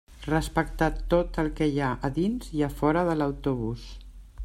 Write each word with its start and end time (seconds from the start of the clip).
Respectar 0.27 0.87
tot 1.11 1.37
el 1.43 1.51
que 1.59 1.67
hi 1.73 1.77
ha 1.83 1.91
a 2.09 2.13
dins 2.17 2.51
i 2.61 2.67
a 2.69 2.73
fora 2.81 3.05
de 3.11 3.19
l'autobús. 3.21 3.87